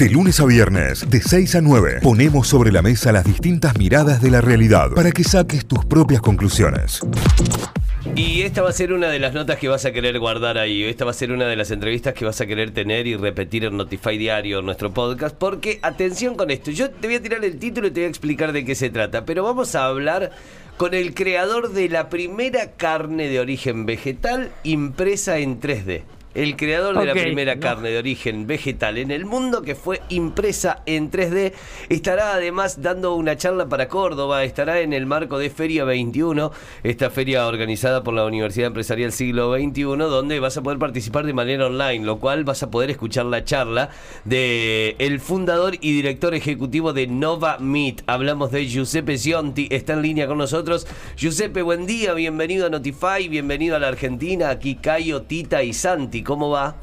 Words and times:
De 0.00 0.08
lunes 0.08 0.40
a 0.40 0.46
viernes, 0.46 1.10
de 1.10 1.20
6 1.20 1.56
a 1.56 1.60
9, 1.60 1.98
ponemos 2.02 2.48
sobre 2.48 2.72
la 2.72 2.80
mesa 2.80 3.12
las 3.12 3.22
distintas 3.22 3.76
miradas 3.76 4.22
de 4.22 4.30
la 4.30 4.40
realidad 4.40 4.92
para 4.92 5.12
que 5.12 5.22
saques 5.22 5.66
tus 5.66 5.84
propias 5.84 6.22
conclusiones. 6.22 7.00
Y 8.16 8.40
esta 8.40 8.62
va 8.62 8.70
a 8.70 8.72
ser 8.72 8.94
una 8.94 9.08
de 9.08 9.18
las 9.18 9.34
notas 9.34 9.58
que 9.58 9.68
vas 9.68 9.84
a 9.84 9.92
querer 9.92 10.18
guardar 10.18 10.56
ahí. 10.56 10.84
Esta 10.84 11.04
va 11.04 11.10
a 11.10 11.12
ser 11.12 11.32
una 11.32 11.46
de 11.48 11.54
las 11.54 11.70
entrevistas 11.70 12.14
que 12.14 12.24
vas 12.24 12.40
a 12.40 12.46
querer 12.46 12.70
tener 12.70 13.06
y 13.06 13.14
repetir 13.14 13.66
en 13.66 13.76
Notify 13.76 14.16
Diario, 14.16 14.62
nuestro 14.62 14.90
podcast. 14.90 15.36
Porque, 15.36 15.80
atención 15.82 16.34
con 16.34 16.50
esto, 16.50 16.70
yo 16.70 16.88
te 16.88 17.06
voy 17.06 17.16
a 17.16 17.22
tirar 17.22 17.44
el 17.44 17.58
título 17.58 17.88
y 17.88 17.90
te 17.90 18.00
voy 18.00 18.06
a 18.06 18.08
explicar 18.08 18.52
de 18.52 18.64
qué 18.64 18.74
se 18.74 18.88
trata. 18.88 19.26
Pero 19.26 19.44
vamos 19.44 19.74
a 19.74 19.84
hablar 19.84 20.30
con 20.78 20.94
el 20.94 21.12
creador 21.12 21.72
de 21.74 21.90
la 21.90 22.08
primera 22.08 22.70
carne 22.70 23.28
de 23.28 23.38
origen 23.38 23.84
vegetal 23.84 24.50
impresa 24.64 25.36
en 25.36 25.60
3D 25.60 26.04
el 26.34 26.56
creador 26.56 26.98
de 26.98 27.06
la 27.06 27.12
primera 27.12 27.58
carne 27.58 27.90
de 27.90 27.98
origen 27.98 28.46
vegetal 28.46 28.98
en 28.98 29.10
el 29.10 29.24
mundo, 29.24 29.62
que 29.62 29.74
fue 29.74 30.00
impresa 30.08 30.82
en 30.86 31.10
3D. 31.10 31.52
Estará 31.88 32.34
además 32.34 32.82
dando 32.82 33.14
una 33.16 33.36
charla 33.36 33.68
para 33.68 33.88
Córdoba, 33.88 34.44
estará 34.44 34.80
en 34.80 34.92
el 34.92 35.06
marco 35.06 35.38
de 35.38 35.50
Feria 35.50 35.84
21, 35.84 36.52
esta 36.84 37.10
feria 37.10 37.46
organizada 37.46 38.04
por 38.04 38.14
la 38.14 38.24
Universidad 38.24 38.68
Empresarial 38.68 39.12
Siglo 39.12 39.52
XXI, 39.54 39.82
donde 39.82 40.38
vas 40.38 40.56
a 40.56 40.62
poder 40.62 40.78
participar 40.78 41.26
de 41.26 41.32
manera 41.32 41.66
online, 41.66 42.04
lo 42.04 42.20
cual 42.20 42.44
vas 42.44 42.62
a 42.62 42.70
poder 42.70 42.90
escuchar 42.90 43.26
la 43.26 43.44
charla 43.44 43.90
de 44.24 44.94
el 44.98 45.18
fundador 45.18 45.74
y 45.80 45.92
director 45.92 46.34
ejecutivo 46.34 46.92
de 46.92 47.08
Nova 47.08 47.58
Meat. 47.58 48.02
Hablamos 48.06 48.52
de 48.52 48.66
Giuseppe 48.66 49.18
Sionti, 49.18 49.66
está 49.70 49.94
en 49.94 50.02
línea 50.02 50.28
con 50.28 50.38
nosotros. 50.38 50.86
Giuseppe, 51.16 51.62
buen 51.62 51.86
día, 51.86 52.14
bienvenido 52.14 52.66
a 52.66 52.70
Notify, 52.70 53.28
bienvenido 53.28 53.74
a 53.74 53.80
la 53.80 53.88
Argentina, 53.88 54.50
aquí 54.50 54.76
Cayo, 54.76 55.22
Tita 55.22 55.64
y 55.64 55.72
Santi. 55.72 56.19
¿Cómo 56.22 56.50
va? 56.50 56.76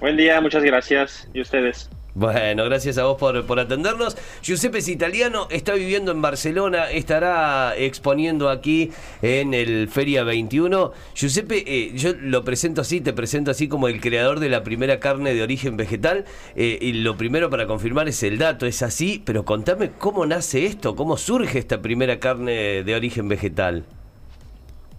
Buen 0.00 0.16
día, 0.16 0.40
muchas 0.40 0.62
gracias. 0.62 1.28
¿Y 1.34 1.40
ustedes? 1.40 1.90
Bueno, 2.14 2.64
gracias 2.64 2.98
a 2.98 3.04
vos 3.04 3.18
por, 3.18 3.46
por, 3.46 3.60
atendernos. 3.60 4.16
Giuseppe 4.42 4.78
es 4.78 4.88
italiano, 4.88 5.46
está 5.50 5.74
viviendo 5.74 6.10
en 6.10 6.20
Barcelona, 6.20 6.90
estará 6.90 7.76
exponiendo 7.76 8.48
aquí 8.48 8.90
en 9.22 9.54
el 9.54 9.88
Feria 9.88 10.24
21. 10.24 10.92
Giuseppe, 11.14 11.62
eh, 11.66 11.92
yo 11.94 12.12
lo 12.20 12.44
presento 12.44 12.80
así, 12.80 13.00
te 13.00 13.12
presento 13.12 13.52
así 13.52 13.68
como 13.68 13.86
el 13.86 14.00
creador 14.00 14.40
de 14.40 14.48
la 14.48 14.64
primera 14.64 14.98
carne 14.98 15.34
de 15.34 15.42
origen 15.42 15.76
vegetal. 15.76 16.24
Eh, 16.56 16.78
y 16.80 16.94
lo 16.94 17.16
primero 17.16 17.48
para 17.48 17.66
confirmar 17.66 18.08
es 18.08 18.22
el 18.24 18.38
dato, 18.38 18.66
es 18.66 18.82
así, 18.82 19.22
pero 19.24 19.44
contame 19.44 19.92
cómo 19.96 20.26
nace 20.26 20.66
esto, 20.66 20.96
cómo 20.96 21.16
surge 21.16 21.60
esta 21.60 21.80
primera 21.80 22.18
carne 22.18 22.82
de 22.82 22.94
origen 22.94 23.28
vegetal. 23.28 23.84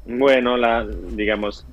Bueno, 0.06 0.58
la, 0.58 0.88
digamos, 1.10 1.66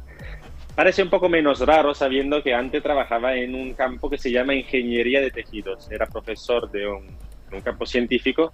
Parece 0.78 1.02
un 1.02 1.10
poco 1.10 1.28
menos 1.28 1.58
raro 1.58 1.92
sabiendo 1.92 2.40
que 2.40 2.54
antes 2.54 2.80
trabajaba 2.84 3.34
en 3.34 3.52
un 3.56 3.74
campo 3.74 4.08
que 4.08 4.16
se 4.16 4.30
llama 4.30 4.54
ingeniería 4.54 5.20
de 5.20 5.32
tejidos. 5.32 5.90
Era 5.90 6.06
profesor 6.06 6.70
de 6.70 6.86
un, 6.86 7.04
campo 7.64 7.84
científico 7.84 8.52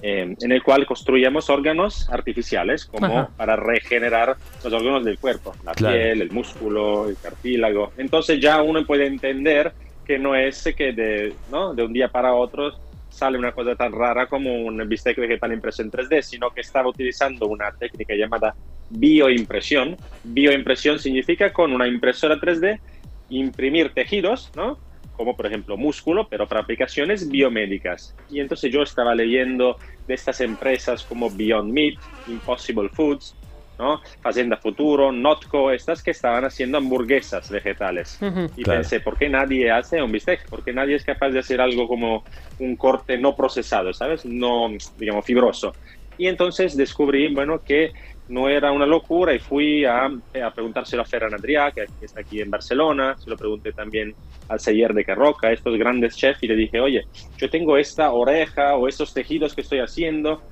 eh, 0.00 0.34
en 0.40 0.52
el 0.52 0.62
cual 0.62 0.86
construíamos 0.86 1.50
órganos 1.50 2.08
artificiales 2.08 2.86
como 2.86 3.28
para 3.36 3.54
regenerar 3.56 4.34
los 4.64 4.72
órganos 4.72 5.04
del 5.04 5.18
cuerpo, 5.18 5.54
la 5.62 5.74
piel, 5.74 6.22
el 6.22 6.30
músculo, 6.30 7.06
el 7.06 7.18
cartílago. 7.18 7.92
Entonces 7.98 8.40
ya 8.40 8.62
uno 8.62 8.86
puede 8.86 9.06
entender 9.06 9.74
que 10.06 10.18
no 10.18 10.34
es 10.34 10.72
que 10.74 10.94
de, 10.94 11.34
¿no? 11.52 11.74
de 11.74 11.82
un 11.82 11.92
día 11.92 12.08
para 12.08 12.32
otro 12.32 12.72
sale 13.10 13.36
una 13.36 13.52
cosa 13.52 13.76
tan 13.76 13.92
rara 13.92 14.26
como 14.26 14.54
un 14.54 14.88
bistec 14.88 15.18
vegetal 15.18 15.52
impreso 15.52 15.82
en 15.82 15.90
3D, 15.90 16.22
sino 16.22 16.48
que 16.48 16.62
estaba 16.62 16.88
utilizando 16.88 17.46
una 17.46 17.70
técnica 17.72 18.14
llamada 18.14 18.54
bioimpresión. 18.90 19.96
Bioimpresión 20.24 20.98
significa 20.98 21.52
con 21.52 21.72
una 21.72 21.86
impresora 21.86 22.36
3D 22.36 22.80
imprimir 23.30 23.92
tejidos, 23.92 24.50
¿no? 24.56 24.78
como 25.18 25.36
por 25.36 25.46
ejemplo 25.46 25.76
músculo, 25.76 26.28
pero 26.28 26.46
para 26.46 26.60
aplicaciones 26.60 27.28
biomédicas. 27.28 28.14
Y 28.30 28.38
entonces 28.38 28.72
yo 28.72 28.82
estaba 28.82 29.16
leyendo 29.16 29.76
de 30.06 30.14
estas 30.14 30.40
empresas 30.40 31.02
como 31.04 31.28
Beyond 31.28 31.72
Meat, 31.72 31.98
Impossible 32.28 32.88
Foods, 32.88 33.34
¿no? 33.80 34.00
Fazenda 34.22 34.56
Futuro, 34.56 35.10
Notco, 35.10 35.72
estas 35.72 36.04
que 36.04 36.12
estaban 36.12 36.44
haciendo 36.44 36.78
hamburguesas 36.78 37.50
vegetales. 37.50 38.18
y 38.56 38.62
pensé, 38.62 39.00
¿por 39.00 39.18
qué 39.18 39.28
nadie 39.28 39.70
hace 39.70 40.00
un 40.00 40.12
bistec? 40.12 40.48
¿Por 40.48 40.62
qué 40.62 40.72
nadie 40.72 40.94
es 40.94 41.04
capaz 41.04 41.30
de 41.30 41.40
hacer 41.40 41.60
algo 41.60 41.88
como 41.88 42.24
un 42.60 42.76
corte 42.76 43.18
no 43.18 43.34
procesado, 43.34 43.92
¿sabes? 43.92 44.24
No, 44.24 44.68
digamos, 44.96 45.24
fibroso. 45.24 45.74
Y 46.16 46.28
entonces 46.28 46.76
descubrí, 46.76 47.32
bueno, 47.34 47.60
que 47.64 47.92
no 48.28 48.48
era 48.48 48.72
una 48.72 48.86
locura 48.86 49.34
y 49.34 49.38
fui 49.38 49.84
a, 49.84 50.06
a 50.06 50.50
preguntárselo 50.54 51.02
a 51.02 51.06
Ferran 51.06 51.32
Adrià, 51.32 51.72
que, 51.72 51.86
está 52.00 52.20
aquí 52.20 52.40
en 52.40 52.50
Barcelona, 52.50 53.16
se 53.18 53.30
lo 53.30 53.36
pregunté 53.36 53.72
también 53.72 54.14
al 54.48 54.60
Seller 54.60 54.92
de 54.94 55.04
Carroca, 55.04 55.50
estos 55.50 55.76
grandes 55.78 56.16
chefs, 56.16 56.42
y 56.42 56.48
le 56.48 56.56
dije, 56.56 56.80
oye, 56.80 57.04
yo 57.36 57.48
tengo 57.48 57.76
esta 57.76 58.12
oreja 58.12 58.76
o 58.76 58.88
estos 58.88 59.12
tejidos 59.12 59.54
que 59.54 59.62
estoy 59.62 59.80
haciendo, 59.80 60.42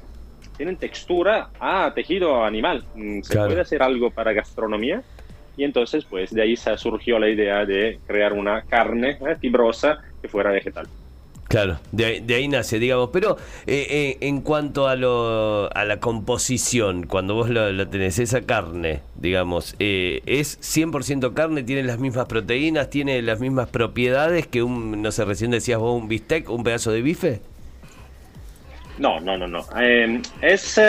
tienen 0.57 0.77
textura 0.77 1.51
a 1.61 1.93
tejido 1.95 2.45
animal, 2.45 2.85
mm, 2.95 3.21
¿se 3.23 3.37
puede 3.37 3.61
hacer 3.61 3.83
algo 3.83 4.11
para 4.11 4.33
gastronomía? 4.33 5.03
Y 5.57 5.65
entonces, 5.65 6.05
pues 6.05 6.31
de 6.31 6.43
ahí 6.43 6.55
surgió 6.57 7.19
la 7.19 7.31
idea 7.31 7.65
de 7.65 7.99
crear 8.07 8.35
una 8.35 8.63
carne 8.63 9.19
eh, 9.27 9.37
fibrosa 9.41 9.99
que 10.21 10.29
fuera 10.29 10.51
vegetal. 10.51 10.87
Claro, 11.49 11.79
de, 11.93 12.25
ahí 12.35 12.49
nace, 12.49 12.79
digamos. 12.79 13.11
Pero 13.13 13.37
eh, 13.67 13.87
eh, 13.89 14.17
en 14.21 14.41
cuanto 14.41 14.89
a, 14.89 14.97
lo, 14.97 15.75
a 15.75 15.85
la 15.85 16.01
composición, 16.01 17.07
cuando 17.07 17.35
vos 17.35 17.51
lo, 17.51 17.89
tenés, 17.89 18.19
esa 18.19 18.43
carne, 18.43 19.01
digamos, 19.15 19.77
eh, 19.79 20.23
¿es 20.27 20.59
100% 20.61 21.35
carne? 21.35 21.63
¿Tiene 21.63 21.85
las 21.85 21.99
mismas 21.99 22.27
proteínas? 22.27 22.91
¿Tiene 22.91 23.23
las 23.23 23.39
mismas 23.39 23.69
propiedades 23.69 24.47
que 24.49 24.63
un, 24.63 25.03
no 25.03 25.13
sé, 25.13 25.25
recién 25.25 25.53
decías 25.53 25.79
vos, 25.79 26.01
un 26.01 26.09
bistec, 26.09 26.51
un 26.51 26.65
pedazo 26.65 26.91
de 26.91 27.03
bife? 27.03 27.41
No, 28.99 29.21
no, 29.21 29.37
no, 29.37 29.47
no. 29.47 29.65
Em, 29.79 30.23
es 30.41 30.81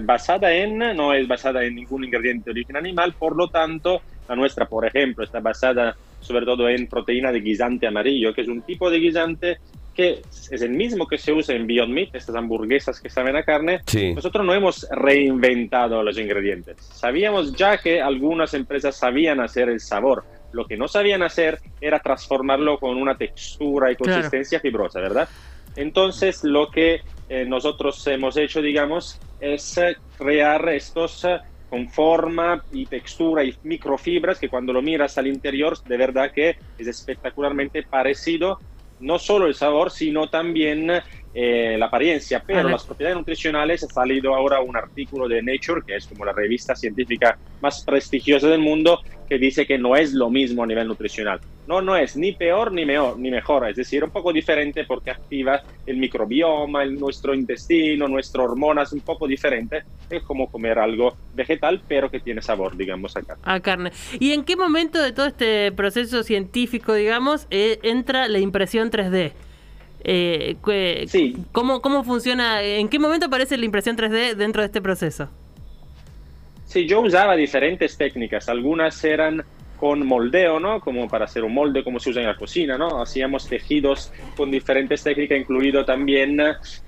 basada 0.00 0.52
en, 0.52 0.78
no 0.78 1.12
es 1.12 1.28
basada 1.28 1.62
en 1.62 1.76
ningún 1.76 2.02
ingrediente 2.02 2.46
de 2.46 2.50
origen 2.52 2.76
animal, 2.76 3.14
por 3.16 3.36
lo 3.36 3.48
tanto, 3.48 4.00
la 4.28 4.34
nuestra, 4.34 4.66
por 4.66 4.86
ejemplo, 4.86 5.22
está 5.22 5.40
basada 5.40 5.94
sobre 6.20 6.46
todo 6.46 6.68
en 6.68 6.86
proteína 6.86 7.30
de 7.30 7.40
guisante 7.40 7.86
amarillo, 7.86 8.32
que 8.32 8.40
es 8.40 8.48
un 8.48 8.62
tipo 8.62 8.90
de 8.90 8.98
guisante 8.98 9.58
que 9.94 10.22
es 10.50 10.62
el 10.62 10.70
mismo 10.70 11.06
que 11.06 11.18
se 11.18 11.32
usa 11.32 11.54
en 11.54 11.66
Beyond 11.66 11.92
Meat, 11.92 12.14
estas 12.14 12.34
hamburguesas 12.34 13.00
que 13.00 13.08
saben 13.08 13.36
a 13.36 13.44
carne, 13.44 13.80
nosotros 14.14 14.44
no 14.44 14.52
hemos 14.52 14.86
reinventado 14.90 16.02
los 16.02 16.18
ingredientes. 16.18 16.76
Sabíamos 16.78 17.54
ya 17.54 17.78
que 17.78 18.02
algunas 18.02 18.54
empresas 18.54 18.96
sabían 18.96 19.40
hacer 19.40 19.68
el 19.68 19.80
sabor. 19.80 20.24
Lo 20.52 20.66
que 20.66 20.76
no 20.76 20.86
sabían 20.88 21.22
hacer 21.22 21.58
era 21.80 21.98
transformarlo 22.00 22.78
con 22.78 22.96
una 22.96 23.16
textura 23.16 23.90
y 23.90 23.96
consistencia 23.96 24.60
fibrosa, 24.60 25.00
¿verdad? 25.00 25.28
Entonces, 25.76 26.44
lo 26.44 26.70
que 26.70 27.00
eh, 27.28 27.44
nosotros 27.44 28.06
hemos 28.06 28.36
hecho, 28.36 28.62
digamos, 28.62 29.18
es 29.40 29.78
eh, 29.78 29.96
crear 30.16 30.68
estos 30.68 31.24
eh, 31.24 31.38
con 31.68 31.88
forma 31.88 32.62
y 32.72 32.86
textura 32.86 33.42
y 33.42 33.56
microfibras 33.64 34.38
que 34.38 34.48
cuando 34.48 34.72
lo 34.72 34.82
miras 34.82 35.18
al 35.18 35.26
interior, 35.26 35.82
de 35.82 35.96
verdad 35.96 36.30
que 36.32 36.56
es 36.78 36.86
espectacularmente 36.86 37.82
parecido 37.82 38.60
no 38.98 39.18
solo 39.18 39.46
el 39.46 39.54
sabor, 39.54 39.90
sino 39.90 40.28
también 40.28 40.90
eh, 41.36 41.76
la 41.76 41.86
apariencia, 41.86 42.40
pero 42.46 42.68
las 42.68 42.84
propiedades 42.84 43.18
nutricionales 43.18 43.82
ha 43.82 43.88
salido 43.88 44.36
ahora 44.36 44.60
un 44.60 44.76
artículo 44.76 45.26
de 45.26 45.42
Nature, 45.42 45.82
que 45.84 45.96
es 45.96 46.06
como 46.06 46.24
la 46.24 46.32
revista 46.32 46.76
científica 46.76 47.36
más 47.60 47.82
prestigiosa 47.84 48.46
del 48.46 48.60
mundo, 48.60 49.00
que 49.28 49.36
dice 49.38 49.66
que 49.66 49.76
no 49.76 49.96
es 49.96 50.12
lo 50.12 50.30
mismo 50.30 50.62
a 50.62 50.66
nivel 50.66 50.86
nutricional. 50.86 51.40
No, 51.66 51.80
no 51.80 51.96
es 51.96 52.16
ni 52.16 52.32
peor 52.32 52.70
ni, 52.72 52.84
mejor, 52.84 53.18
ni 53.18 53.32
mejor, 53.32 53.68
es 53.68 53.74
decir, 53.74 54.04
un 54.04 54.10
poco 54.10 54.32
diferente 54.32 54.84
porque 54.84 55.10
activa 55.10 55.60
el 55.86 55.96
microbioma, 55.96 56.84
el, 56.84 57.00
nuestro 57.00 57.34
intestino, 57.34 58.06
nuestras 58.06 58.44
hormonas, 58.44 58.92
un 58.92 59.00
poco 59.00 59.26
diferente. 59.26 59.82
Es 60.08 60.22
como 60.22 60.48
comer 60.48 60.78
algo 60.78 61.16
vegetal, 61.34 61.82
pero 61.88 62.10
que 62.10 62.20
tiene 62.20 62.42
sabor, 62.42 62.76
digamos, 62.76 63.16
a 63.16 63.22
carne. 63.22 63.42
A 63.44 63.60
carne. 63.60 63.92
¿Y 64.20 64.32
en 64.32 64.44
qué 64.44 64.56
momento 64.56 65.02
de 65.02 65.10
todo 65.10 65.26
este 65.26 65.72
proceso 65.72 66.22
científico, 66.22 66.94
digamos, 66.94 67.48
eh, 67.50 67.80
entra 67.82 68.28
la 68.28 68.38
impresión 68.38 68.90
3D? 68.90 69.32
Eh, 70.04 70.56
¿cómo, 71.52 71.80
¿Cómo 71.80 72.04
funciona? 72.04 72.62
¿En 72.62 72.88
qué 72.88 72.98
momento 72.98 73.26
aparece 73.26 73.56
la 73.56 73.64
impresión 73.64 73.96
3D 73.96 74.34
dentro 74.34 74.62
de 74.62 74.66
este 74.66 74.82
proceso? 74.82 75.30
Sí, 76.66 76.86
yo 76.86 77.00
usaba 77.00 77.36
diferentes 77.36 77.96
técnicas. 77.96 78.48
Algunas 78.48 79.02
eran 79.04 79.44
con 79.78 80.06
moldeo, 80.06 80.60
¿no? 80.60 80.80
Como 80.80 81.08
para 81.08 81.24
hacer 81.24 81.44
un 81.44 81.54
molde, 81.54 81.84
como 81.84 82.00
se 82.00 82.10
usa 82.10 82.22
en 82.22 82.28
la 82.28 82.36
cocina, 82.36 82.78
¿no? 82.78 83.02
Hacíamos 83.02 83.48
tejidos 83.48 84.12
con 84.36 84.50
diferentes 84.50 85.02
técnicas, 85.02 85.38
incluido 85.38 85.84
también 85.84 86.40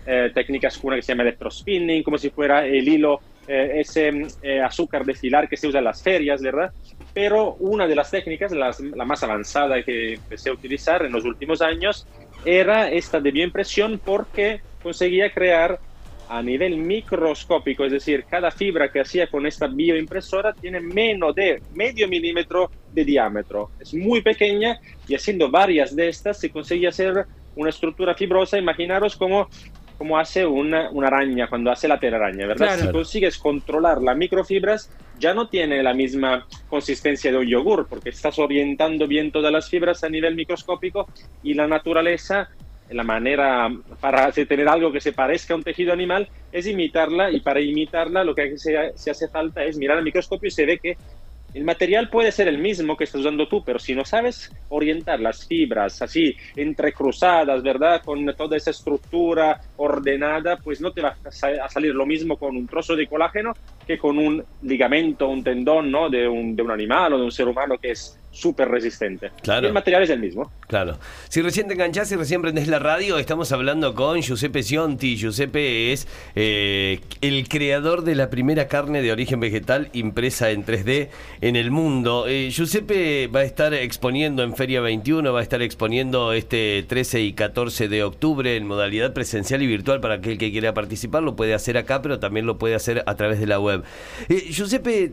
eh, 0.06 0.30
técnicas 0.34 0.78
una 0.82 0.96
que 0.96 1.02
se 1.02 1.12
llama 1.12 1.22
electrospinning, 1.24 2.02
como 2.02 2.18
si 2.18 2.30
fuera 2.30 2.64
el 2.66 2.88
hilo, 2.88 3.20
eh, 3.48 3.80
ese 3.80 4.26
eh, 4.42 4.60
azúcar 4.60 5.04
de 5.04 5.14
filar 5.14 5.48
que 5.48 5.56
se 5.56 5.68
usa 5.68 5.78
en 5.78 5.84
las 5.84 6.02
ferias, 6.02 6.40
¿verdad? 6.42 6.72
Pero 7.12 7.54
una 7.60 7.86
de 7.86 7.94
las 7.94 8.10
técnicas, 8.10 8.52
la 8.52 9.04
más 9.04 9.22
avanzada 9.22 9.82
que 9.82 10.14
empecé 10.14 10.50
a 10.50 10.52
utilizar 10.52 11.04
en 11.04 11.12
los 11.12 11.24
últimos 11.24 11.62
años, 11.62 12.06
era 12.46 12.88
esta 12.90 13.20
de 13.20 13.32
bioimpresión 13.32 14.00
porque 14.02 14.60
conseguía 14.82 15.30
crear 15.32 15.80
a 16.28 16.42
nivel 16.42 16.76
microscópico, 16.78 17.84
es 17.84 17.92
decir, 17.92 18.24
cada 18.28 18.50
fibra 18.50 18.90
que 18.90 19.00
hacía 19.00 19.26
con 19.28 19.46
esta 19.46 19.66
bioimpresora 19.66 20.52
tiene 20.54 20.80
menos 20.80 21.34
de 21.34 21.62
medio 21.74 22.08
milímetro 22.08 22.70
de 22.92 23.04
diámetro. 23.04 23.70
Es 23.80 23.94
muy 23.94 24.22
pequeña 24.22 24.78
y 25.06 25.14
haciendo 25.14 25.50
varias 25.50 25.94
de 25.94 26.08
estas 26.08 26.38
se 26.38 26.50
consigue 26.50 26.88
hacer 26.88 27.26
una 27.54 27.70
estructura 27.70 28.14
fibrosa. 28.14 28.58
Imaginaros 28.58 29.16
cómo, 29.16 29.48
cómo 29.98 30.18
hace 30.18 30.46
una, 30.46 30.90
una, 30.90 31.08
araña 31.08 31.48
cuando 31.48 31.70
hace 31.70 31.86
la 31.86 32.00
telaraña, 32.00 32.46
¿verdad? 32.46 32.78
Si 32.78 32.88
consigues 32.88 33.38
controlar 33.38 34.02
las 34.02 34.16
microfibras, 34.16 34.90
ya 35.18 35.34
no 35.34 35.48
tiene 35.48 35.82
la 35.82 35.94
misma 35.94 36.46
consistencia 36.68 37.30
de 37.30 37.38
un 37.38 37.46
yogur, 37.46 37.86
porque 37.88 38.10
estás 38.10 38.38
orientando 38.38 39.06
bien 39.06 39.32
todas 39.32 39.52
las 39.52 39.68
fibras 39.68 40.04
a 40.04 40.08
nivel 40.08 40.34
microscópico 40.34 41.06
y 41.42 41.54
la 41.54 41.66
naturaleza 41.66 42.48
la 42.90 43.02
manera 43.02 43.68
para 44.00 44.30
tener 44.30 44.68
algo 44.68 44.92
que 44.92 45.00
se 45.00 45.12
parezca 45.12 45.54
a 45.54 45.56
un 45.56 45.64
tejido 45.64 45.92
animal 45.92 46.28
es 46.52 46.66
imitarla 46.66 47.30
y 47.30 47.40
para 47.40 47.60
imitarla 47.60 48.22
lo 48.22 48.34
que 48.34 48.56
se, 48.58 48.76
hace 48.78 49.28
falta 49.28 49.64
es 49.64 49.76
mirar 49.76 49.98
al 49.98 50.04
microscopio 50.04 50.48
y 50.48 50.52
se 50.52 50.66
ve 50.66 50.78
que 50.78 50.96
el 51.56 51.64
material 51.64 52.10
puede 52.10 52.32
ser 52.32 52.48
el 52.48 52.58
mismo 52.58 52.98
que 52.98 53.04
estás 53.04 53.22
usando 53.22 53.48
tú, 53.48 53.64
pero 53.64 53.78
si 53.78 53.94
no 53.94 54.04
sabes 54.04 54.52
orientar 54.68 55.20
las 55.20 55.46
fibras 55.46 56.02
así 56.02 56.36
entrecruzadas, 56.54 57.62
¿verdad? 57.62 58.02
Con 58.04 58.26
toda 58.36 58.58
esa 58.58 58.72
estructura 58.72 59.58
ordenada, 59.78 60.58
pues 60.58 60.82
no 60.82 60.92
te 60.92 61.00
va 61.00 61.16
a 61.24 61.68
salir 61.70 61.94
lo 61.94 62.04
mismo 62.04 62.36
con 62.36 62.54
un 62.58 62.66
trozo 62.66 62.94
de 62.94 63.06
colágeno 63.06 63.54
que 63.86 63.96
con 63.96 64.18
un 64.18 64.44
ligamento, 64.62 65.28
un 65.28 65.42
tendón, 65.42 65.90
¿no? 65.90 66.10
De 66.10 66.28
un, 66.28 66.54
de 66.54 66.62
un 66.62 66.70
animal 66.72 67.14
o 67.14 67.18
de 67.18 67.24
un 67.24 67.32
ser 67.32 67.48
humano 67.48 67.78
que 67.78 67.92
es 67.92 68.18
súper 68.36 68.68
resistente. 68.68 69.30
Claro. 69.42 69.66
el 69.66 69.72
material 69.72 70.02
es 70.02 70.10
el 70.10 70.20
mismo. 70.20 70.52
Claro. 70.68 70.98
Si 71.28 71.40
recién 71.42 71.68
te 71.68 71.74
enganchás 71.74 72.10
y 72.12 72.16
recién 72.16 72.42
prendés 72.42 72.68
la 72.68 72.78
radio, 72.78 73.18
estamos 73.18 73.50
hablando 73.52 73.94
con 73.94 74.20
Giuseppe 74.20 74.62
Cionti. 74.62 75.16
Giuseppe 75.16 75.92
es 75.92 76.06
eh, 76.34 77.00
el 77.20 77.48
creador 77.48 78.02
de 78.02 78.14
la 78.14 78.28
primera 78.28 78.68
carne 78.68 79.00
de 79.00 79.12
origen 79.12 79.40
vegetal 79.40 79.88
impresa 79.92 80.50
en 80.50 80.66
3D 80.66 81.08
en 81.40 81.56
el 81.56 81.70
mundo. 81.70 82.26
Eh, 82.28 82.50
Giuseppe 82.50 83.28
va 83.28 83.40
a 83.40 83.44
estar 83.44 83.72
exponiendo 83.72 84.42
en 84.42 84.54
Feria 84.54 84.80
21, 84.80 85.32
va 85.32 85.40
a 85.40 85.42
estar 85.42 85.62
exponiendo 85.62 86.32
este 86.32 86.84
13 86.86 87.22
y 87.22 87.32
14 87.32 87.88
de 87.88 88.02
octubre 88.02 88.56
en 88.56 88.66
modalidad 88.66 89.14
presencial 89.14 89.62
y 89.62 89.66
virtual 89.66 90.00
para 90.00 90.14
aquel 90.16 90.36
que 90.36 90.50
quiera 90.50 90.74
participar. 90.74 91.22
Lo 91.22 91.36
puede 91.36 91.54
hacer 91.54 91.78
acá, 91.78 92.02
pero 92.02 92.18
también 92.18 92.44
lo 92.44 92.58
puede 92.58 92.74
hacer 92.74 93.02
a 93.06 93.14
través 93.14 93.40
de 93.40 93.46
la 93.46 93.60
web. 93.60 93.82
Eh, 94.28 94.48
Giuseppe, 94.50 95.10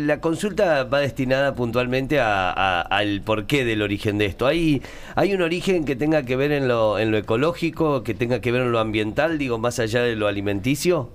la 0.00 0.20
consulta 0.20 0.84
va 0.84 1.00
destinada 1.00 1.54
puntualmente 1.54 2.20
a 2.20 2.65
al 2.82 3.22
porqué 3.22 3.64
del 3.64 3.82
origen 3.82 4.18
de 4.18 4.26
esto. 4.26 4.46
¿Hay, 4.46 4.82
¿Hay 5.14 5.34
un 5.34 5.42
origen 5.42 5.84
que 5.84 5.96
tenga 5.96 6.24
que 6.24 6.36
ver 6.36 6.52
en 6.52 6.68
lo, 6.68 6.98
en 6.98 7.10
lo 7.10 7.18
ecológico, 7.18 8.02
que 8.02 8.14
tenga 8.14 8.40
que 8.40 8.52
ver 8.52 8.62
en 8.62 8.72
lo 8.72 8.78
ambiental, 8.78 9.38
digo, 9.38 9.58
más 9.58 9.78
allá 9.78 10.02
de 10.02 10.16
lo 10.16 10.26
alimenticio? 10.26 11.10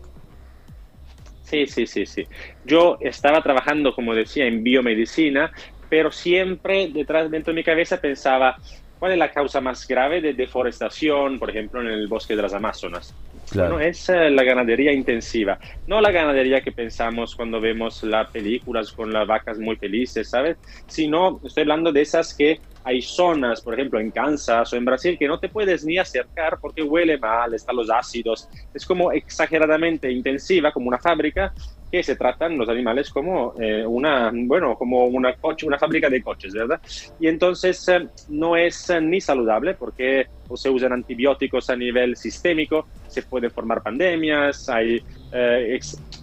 Sí, 1.44 1.68
sí, 1.68 1.86
sí, 1.86 2.06
sí. 2.06 2.28
Yo 2.64 2.98
estaba 3.02 3.42
trabajando, 3.42 3.94
como 3.94 4.16
decía, 4.16 4.46
en 4.46 4.64
biomedicina, 4.64 5.52
pero 5.90 6.12
siempre 6.12 6.88
detrás, 6.88 7.30
dentro 7.30 7.52
de 7.52 7.58
mi 7.58 7.64
cabeza 7.64 8.00
pensaba, 8.00 8.56
¿cuál 8.98 9.12
es 9.12 9.18
la 9.18 9.32
causa 9.32 9.60
más 9.60 9.86
grave 9.86 10.22
de 10.22 10.34
deforestación, 10.34 11.38
por 11.40 11.50
ejemplo, 11.50 11.82
en 11.82 11.88
el 11.88 12.08
bosque 12.08 12.36
de 12.38 12.42
las 12.42 12.54
Amazonas? 12.54 13.14
Bueno, 13.54 13.80
es 13.80 14.08
eh, 14.10 14.30
la 14.30 14.44
ganadería 14.44 14.94
intensiva, 14.94 15.60
no 15.88 16.00
la 16.00 16.12
ganadería 16.12 16.62
que 16.62 16.72
pensamos 16.72 17.36
cuando 17.36 17.60
vemos 17.60 18.02
las 18.04 18.30
películas 18.32 18.92
con 18.92 19.12
las 19.12 19.28
vacas 19.28 19.60
muy 19.60 19.76
felices, 19.76 20.30
¿sabes? 20.30 20.58
Sino 20.88 21.40
estoy 21.44 21.62
hablando 21.62 21.92
de 21.92 22.02
esas 22.02 22.36
que 22.36 22.60
hay 22.84 23.02
zonas, 23.02 23.62
por 23.62 23.74
ejemplo, 23.74 24.00
en 24.00 24.12
Kansas 24.12 24.72
o 24.74 24.76
en 24.76 24.86
Brasil, 24.86 25.18
que 25.20 25.28
no 25.28 25.40
te 25.40 25.50
puedes 25.50 25.86
ni 25.86 25.98
acercar 25.98 26.58
porque 26.60 26.82
huele 26.82 27.18
mal, 27.18 27.54
están 27.54 27.76
los 27.76 27.90
ácidos. 27.92 28.48
Es 28.74 28.86
como 28.86 29.12
exageradamente 29.12 30.12
intensiva, 30.12 30.72
como 30.72 30.88
una 30.88 30.98
fábrica, 30.98 31.54
que 31.92 32.02
se 32.04 32.16
tratan 32.16 32.58
los 32.58 32.70
animales 32.70 33.10
como 33.10 33.54
eh, 33.60 33.86
una, 33.86 34.32
bueno, 34.34 34.76
como 34.76 35.06
una 35.08 35.36
coche, 35.36 35.68
una 35.68 35.78
fábrica 35.78 36.10
de 36.10 36.24
coches, 36.24 36.54
¿verdad? 36.54 36.80
Y 37.20 37.28
entonces 37.28 37.86
eh, 37.90 38.08
no 38.30 38.56
es 38.56 38.90
eh, 38.90 39.02
ni 39.02 39.20
saludable 39.20 39.76
porque 39.76 40.26
o 40.48 40.56
se 40.56 40.70
usan 40.70 40.94
antibióticos 40.94 41.70
a 41.70 41.76
nivel 41.76 42.16
sistémico, 42.16 42.88
se 43.08 43.24
pueden 43.24 43.52
formar 43.52 43.82
pandemias, 43.82 44.68
hay 44.70 45.02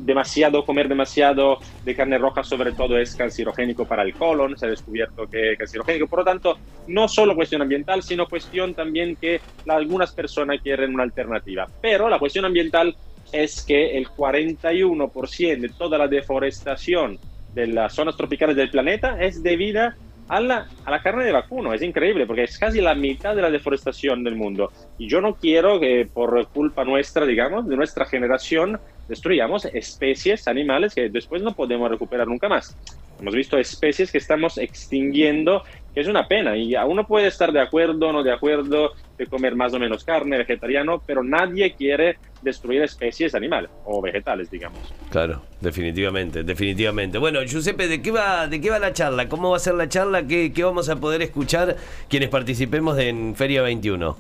demasiado, 0.01 0.67
comer 0.67 0.87
demasiado 0.87 1.57
de 1.83 1.97
carne 1.97 2.19
roja 2.19 2.43
sobre 2.43 2.73
todo 2.73 2.99
es 2.99 3.15
cancerogénico 3.15 3.87
para 3.87 4.03
el 4.03 4.15
colon, 4.15 4.55
se 4.59 4.67
ha 4.67 4.69
descubierto 4.69 5.27
que 5.27 5.53
es 5.53 5.59
cancerogénico, 5.59 6.07
por 6.09 6.19
lo 6.19 6.25
tanto, 6.27 6.59
no 6.89 7.09
solo 7.09 7.35
cuestión 7.35 7.63
ambiental, 7.63 8.03
sino 8.03 8.27
cuestión 8.27 8.75
también 8.75 9.17
que 9.17 9.41
algunas 9.67 10.13
personas 10.13 10.61
quieren 10.63 10.93
una 10.93 11.05
alternativa. 11.05 11.67
Pero 11.81 12.11
la 12.11 12.19
cuestión 12.19 12.45
ambiental 12.45 12.95
es 13.33 13.63
que 13.63 13.97
el 13.97 14.09
41% 14.09 15.61
de 15.61 15.69
toda 15.69 15.99
la 15.99 16.09
deforestación 16.09 17.19
de 17.55 17.67
las 17.67 17.95
zonas 17.95 18.17
tropicales 18.17 18.57
del 18.57 18.71
planeta 18.71 19.21
es 19.21 19.43
debida 19.43 19.97
a 20.29 20.41
la, 20.41 20.69
a 20.85 20.91
la, 20.91 21.03
carne 21.03 21.25
de 21.25 21.33
vacuno. 21.33 21.73
Es 21.73 21.83
increíble 21.83 22.27
porque 22.27 22.45
es 22.45 22.59
casi 22.59 22.81
la 22.81 22.95
mitad 22.95 23.35
de 23.35 23.43
la 23.43 23.51
deforestación 23.51 24.23
del 24.23 24.37
mundo. 24.37 24.71
Y 24.99 25.09
yo 25.09 25.21
no 25.21 25.35
quiero 25.35 25.81
que 25.81 26.07
por 26.13 26.49
culpa 26.49 26.85
nuestra, 26.85 27.25
digamos, 27.25 27.67
de 27.67 27.77
nuestra 27.77 28.05
generación, 28.05 28.79
destruyamos 29.09 29.65
especies 29.67 30.47
animales 30.47 30.95
que 30.95 31.09
después 31.09 31.43
no 31.43 31.55
podemos 31.55 31.91
recuperar 31.91 32.29
nunca 32.29 32.49
más. 32.49 32.77
Hemos 33.21 33.35
visto 33.35 33.59
especies 33.59 34.13
que 34.13 34.19
estamos 34.19 34.59
extinguiendo, 34.59 35.63
que 35.93 36.01
es 36.01 36.07
una 36.09 36.29
pena. 36.29 36.57
Y 36.57 36.75
uno 36.77 37.07
puede 37.07 37.27
estar 37.27 37.53
de 37.53 37.61
acuerdo 37.61 38.09
o 38.09 38.13
no 38.13 38.23
de 38.23 38.33
acuerdo 38.33 38.93
de 39.17 39.27
comer 39.27 39.57
más 39.57 39.75
o 39.75 39.79
menos 39.79 40.05
carne, 40.05 40.39
vegetariano, 40.39 41.03
pero 41.05 41.25
nadie 41.25 41.75
quiere 41.75 42.19
destruir 42.43 42.83
especies 42.83 43.35
animales 43.35 43.71
o 43.85 44.01
vegetales, 44.01 44.49
digamos. 44.51 44.79
Claro, 45.11 45.43
definitivamente, 45.61 46.45
definitivamente. 46.45 47.19
Bueno, 47.19 47.43
Giuseppe, 47.43 47.89
¿de 47.89 48.01
qué 48.01 48.13
va, 48.13 48.47
de 48.47 48.61
qué 48.61 48.71
va 48.71 48.79
la 48.79 48.93
charla? 48.93 49.29
¿Cómo 49.29 49.51
va 49.51 49.57
a 49.57 49.61
ser 49.61 49.75
la 49.75 49.89
charla? 49.89 50.27
¿Qué, 50.27 50.53
qué 50.53 50.63
vamos 50.63 50.89
a 50.89 50.97
poder 50.97 51.23
escuchar 51.23 51.77
quienes 52.09 52.29
participemos 52.29 52.97
en 52.99 53.35
Feria 53.35 53.63
21? 53.63 54.17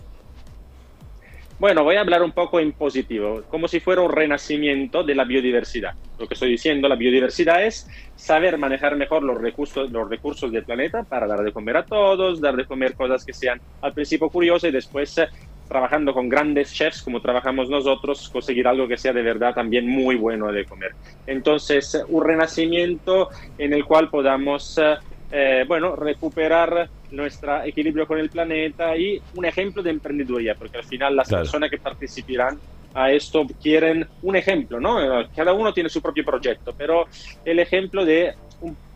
Bueno, 1.60 1.82
voy 1.82 1.96
a 1.96 2.00
hablar 2.00 2.22
un 2.22 2.32
poco 2.32 2.60
en 2.60 2.72
positivo, 2.72 3.42
como 3.50 3.66
si 3.66 3.80
fuera 3.80 4.00
un 4.00 4.12
renacimiento 4.12 5.02
de 5.02 5.14
la 5.14 5.24
biodiversidad. 5.24 5.94
Lo 6.18 6.26
que 6.26 6.34
estoy 6.34 6.50
diciendo, 6.50 6.88
la 6.88 6.96
biodiversidad 6.96 7.64
es 7.64 7.88
saber 8.16 8.58
manejar 8.58 8.96
mejor 8.96 9.22
los 9.22 9.38
recursos, 9.38 9.90
los 9.90 10.08
recursos 10.08 10.50
del 10.50 10.64
planeta 10.64 11.04
para 11.04 11.26
dar 11.26 11.40
de 11.42 11.52
comer 11.52 11.76
a 11.76 11.84
todos, 11.84 12.40
dar 12.40 12.56
de 12.56 12.66
comer 12.66 12.94
cosas 12.94 13.24
que 13.24 13.32
sean 13.32 13.60
al 13.80 13.92
principio 13.92 14.28
curiosas 14.28 14.70
y 14.70 14.72
después, 14.72 15.16
eh, 15.18 15.28
trabajando 15.68 16.12
con 16.12 16.28
grandes 16.28 16.72
chefs 16.72 17.02
como 17.02 17.20
trabajamos 17.20 17.70
nosotros, 17.70 18.28
conseguir 18.30 18.66
algo 18.66 18.88
que 18.88 18.96
sea 18.96 19.12
de 19.12 19.22
verdad 19.22 19.54
también 19.54 19.86
muy 19.86 20.16
bueno 20.16 20.50
de 20.50 20.64
comer. 20.64 20.90
Entonces, 21.24 22.02
un 22.08 22.24
renacimiento 22.24 23.28
en 23.56 23.72
el 23.72 23.84
cual 23.84 24.10
podamos... 24.10 24.76
Eh, 24.78 24.96
eh, 25.30 25.64
bueno, 25.68 25.94
recuperar 25.94 26.88
nuestro 27.10 27.62
equilibrio 27.62 28.06
con 28.06 28.18
el 28.18 28.30
planeta 28.30 28.96
y 28.96 29.22
un 29.34 29.44
ejemplo 29.44 29.82
de 29.82 29.90
emprendeduría, 29.90 30.54
porque 30.54 30.78
al 30.78 30.84
final 30.84 31.16
las 31.16 31.28
personas 31.28 31.70
que 31.70 31.76
participarán 31.76 32.58
a 32.94 33.10
esto 33.12 33.46
quieren 33.60 34.06
un 34.22 34.36
ejemplo, 34.36 34.80
¿no? 34.80 34.98
Cada 35.34 35.52
uno 35.52 35.72
tiene 35.72 35.88
su 35.88 36.00
propio 36.00 36.24
proyecto, 36.24 36.74
pero 36.76 37.06
el 37.44 37.58
ejemplo 37.58 38.04
de 38.04 38.34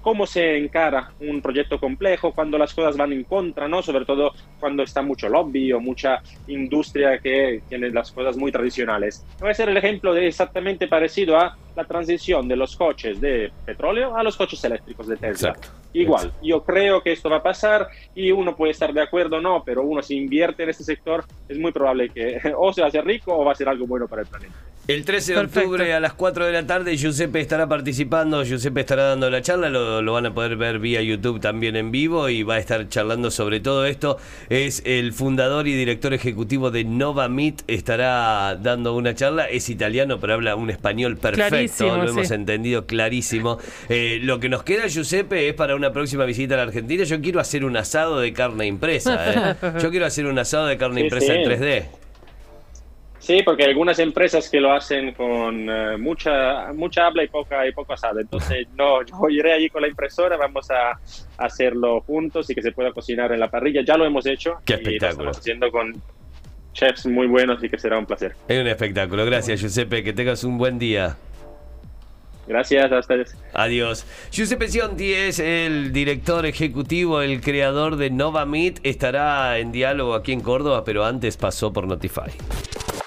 cómo 0.02 0.26
se 0.26 0.58
encara 0.58 1.12
un 1.20 1.40
proyecto 1.40 1.78
complejo 1.78 2.32
cuando 2.32 2.58
las 2.58 2.74
cosas 2.74 2.96
van 2.96 3.12
en 3.12 3.22
contra, 3.24 3.68
¿no? 3.68 3.82
Sobre 3.82 4.04
todo 4.04 4.32
cuando 4.58 4.82
está 4.82 5.00
mucho 5.00 5.28
lobby 5.28 5.72
o 5.72 5.80
mucha 5.80 6.20
industria 6.48 7.18
que 7.18 7.62
tiene 7.68 7.90
las 7.90 8.10
cosas 8.10 8.36
muy 8.36 8.50
tradicionales. 8.50 9.24
Va 9.42 9.50
a 9.50 9.54
ser 9.54 9.68
el 9.68 9.76
ejemplo 9.76 10.12
de 10.12 10.26
exactamente 10.26 10.88
parecido 10.88 11.38
a 11.38 11.56
la 11.76 11.84
transición 11.84 12.48
de 12.48 12.56
los 12.56 12.76
coches 12.76 13.20
de 13.20 13.50
petróleo 13.64 14.16
a 14.16 14.22
los 14.22 14.36
coches 14.36 14.62
eléctricos 14.64 15.06
de 15.06 15.16
Tesla. 15.16 15.50
Exacto. 15.50 15.68
Igual, 15.94 16.32
yo 16.42 16.64
creo 16.64 17.02
que 17.02 17.12
esto 17.12 17.30
va 17.30 17.36
a 17.36 17.42
pasar 17.42 17.88
y 18.14 18.32
uno 18.32 18.56
puede 18.56 18.72
estar 18.72 18.92
de 18.92 19.00
acuerdo 19.00 19.36
o 19.36 19.40
no, 19.40 19.62
pero 19.64 19.82
uno 19.82 20.02
si 20.02 20.16
invierte 20.16 20.64
en 20.64 20.70
este 20.70 20.84
sector 20.84 21.24
es 21.48 21.58
muy 21.58 21.70
probable 21.70 22.08
que 22.08 22.40
o 22.56 22.72
se 22.72 22.80
va 22.80 22.86
a 22.86 22.88
hacer 22.88 23.04
rico 23.04 23.36
o 23.36 23.44
va 23.44 23.52
a 23.52 23.54
ser 23.54 23.68
algo 23.68 23.86
bueno 23.86 24.08
para 24.08 24.22
el 24.22 24.28
planeta. 24.28 24.54
El 24.88 25.04
13 25.04 25.34
de 25.34 25.38
octubre 25.38 25.94
a 25.94 26.00
las 26.00 26.14
4 26.14 26.44
de 26.44 26.52
la 26.52 26.66
tarde 26.66 26.96
Giuseppe 26.96 27.38
estará 27.38 27.68
participando, 27.68 28.42
Giuseppe 28.42 28.80
estará 28.80 29.04
dando 29.04 29.30
la 29.30 29.40
charla, 29.40 29.68
lo, 29.68 30.02
lo, 30.02 30.12
van 30.12 30.26
a 30.26 30.34
poder 30.34 30.56
ver 30.56 30.80
vía 30.80 31.00
YouTube 31.00 31.38
también 31.38 31.76
en 31.76 31.92
vivo 31.92 32.28
y 32.28 32.42
va 32.42 32.56
a 32.56 32.58
estar 32.58 32.88
charlando 32.88 33.30
sobre 33.30 33.60
todo 33.60 33.86
esto. 33.86 34.18
Es 34.48 34.82
el 34.84 35.12
fundador 35.12 35.68
y 35.68 35.76
director 35.76 36.12
ejecutivo 36.14 36.72
de 36.72 36.82
Nova 36.82 37.28
Meet, 37.28 37.62
estará 37.68 38.56
dando 38.56 38.96
una 38.96 39.14
charla, 39.14 39.44
es 39.44 39.68
italiano 39.70 40.18
pero 40.18 40.34
habla 40.34 40.56
un 40.56 40.68
español 40.68 41.16
perfecto, 41.16 41.96
lo 41.98 42.08
hemos 42.08 42.32
entendido 42.32 42.84
clarísimo. 42.84 43.58
Eh, 43.88 44.18
lo 44.20 44.40
que 44.40 44.48
nos 44.48 44.64
queda 44.64 44.88
Giuseppe 44.88 45.48
es 45.48 45.54
para 45.54 45.76
una 45.76 45.92
próxima 45.92 46.24
visita 46.24 46.54
a 46.54 46.56
la 46.56 46.64
Argentina, 46.64 47.04
yo 47.04 47.20
quiero 47.20 47.38
hacer 47.38 47.64
un 47.64 47.76
asado 47.76 48.18
de 48.18 48.32
carne 48.32 48.66
impresa, 48.66 49.30
¿eh? 49.30 49.56
yo 49.80 49.90
quiero 49.90 50.06
hacer 50.06 50.26
un 50.26 50.40
asado 50.40 50.66
de 50.66 50.76
carne 50.76 51.02
impresa 51.02 51.34
en 51.34 51.48
3D. 51.48 52.01
Sí, 53.22 53.40
porque 53.44 53.62
hay 53.62 53.68
algunas 53.68 54.00
empresas 54.00 54.50
que 54.50 54.60
lo 54.60 54.72
hacen 54.72 55.12
con 55.12 55.70
eh, 55.70 55.96
mucha 55.96 56.72
mucha 56.72 57.06
habla 57.06 57.22
y 57.22 57.28
poca 57.28 57.64
y 57.68 57.72
poco 57.72 57.92
asado. 57.92 58.18
Entonces, 58.18 58.66
no, 58.76 59.00
yo 59.04 59.28
iré 59.30 59.52
allí 59.52 59.70
con 59.70 59.82
la 59.82 59.88
impresora, 59.88 60.36
vamos 60.36 60.68
a, 60.72 60.98
hacerlo 61.38 62.00
juntos 62.00 62.50
y 62.50 62.54
que 62.54 62.62
se 62.62 62.72
pueda 62.72 62.90
cocinar 62.90 63.30
en 63.30 63.38
la 63.38 63.48
parrilla. 63.48 63.82
Ya 63.86 63.96
lo 63.96 64.04
hemos 64.04 64.26
hecho. 64.26 64.56
Qué 64.64 64.74
espectáculo. 64.74 65.26
Lo 65.26 65.30
estamos 65.30 65.38
haciendo 65.38 65.70
con 65.70 66.02
chefs 66.72 67.06
muy 67.06 67.28
buenos 67.28 67.62
y 67.62 67.68
que 67.68 67.78
será 67.78 67.96
un 67.96 68.06
placer. 68.06 68.34
Es 68.48 68.60
un 68.60 68.66
espectáculo. 68.66 69.24
Gracias, 69.24 69.60
Giuseppe. 69.60 70.02
Que 70.02 70.12
tengas 70.12 70.42
un 70.42 70.58
buen 70.58 70.80
día. 70.80 71.16
Gracias 72.48 72.90
a 72.90 72.98
ustedes. 72.98 73.36
Adiós. 73.54 74.04
Giuseppe 74.32 74.66
Sionti 74.66 75.12
es 75.12 75.38
el 75.38 75.92
director 75.92 76.44
ejecutivo, 76.44 77.22
el 77.22 77.40
creador 77.40 77.94
de 77.96 78.10
Nova 78.10 78.46
Meet. 78.46 78.80
Estará 78.82 79.58
en 79.58 79.70
diálogo 79.70 80.14
aquí 80.14 80.32
en 80.32 80.40
Córdoba, 80.40 80.84
pero 80.84 81.04
antes 81.04 81.36
pasó 81.36 81.72
por 81.72 81.86
Notify. 81.86 82.32